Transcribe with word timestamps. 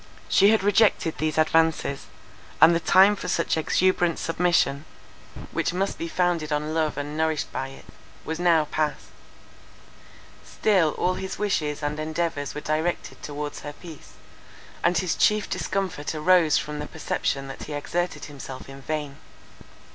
She 0.27 0.49
had 0.49 0.63
rejected 0.63 1.19
these 1.19 1.37
advances; 1.37 2.07
and 2.59 2.73
the 2.73 2.79
time 2.79 3.15
for 3.15 3.27
such 3.27 3.55
exuberant 3.55 4.17
submission, 4.17 4.85
which 5.51 5.73
must 5.75 5.99
be 5.99 6.07
founded 6.07 6.51
on 6.51 6.73
love 6.73 6.97
and 6.97 7.15
nourished 7.15 7.51
by 7.51 7.67
it, 7.67 7.85
was 8.25 8.39
now 8.39 8.65
passed. 8.65 9.09
Still 10.43 10.93
all 10.97 11.13
his 11.13 11.37
wishes 11.37 11.83
and 11.83 11.99
endeavours 11.99 12.55
were 12.55 12.61
directed 12.61 13.21
towards 13.21 13.59
her 13.59 13.73
peace, 13.73 14.13
and 14.83 14.97
his 14.97 15.13
chief 15.15 15.47
discomfort 15.47 16.15
arose 16.15 16.57
from 16.57 16.79
the 16.79 16.87
perception 16.87 17.47
that 17.47 17.65
he 17.65 17.73
exerted 17.73 18.25
himself 18.25 18.67
in 18.67 18.81
vain. 18.81 19.17